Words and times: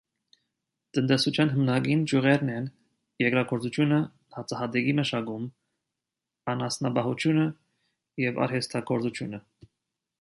Տնտեսության 0.97 1.51
հիմնական 1.57 2.01
ճյուղերն 2.11 2.49
էին 2.53 2.65
երկրագործությունը 3.23 3.99
(հացահատիկի 4.37 4.97
մշակում), 5.01 5.45
անասնապահությունը 6.55 7.47
և 8.27 8.41
արհեստագործությունը։ 8.47 9.43